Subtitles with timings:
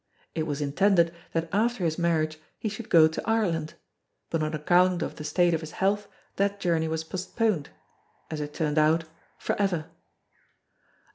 [0.33, 3.75] It was intended that after his marriage he should go to Ireland;
[4.31, 7.69] but on account of the state of his health that journey was postponed
[8.31, 9.03] as it turned out,
[9.37, 9.91] for ever.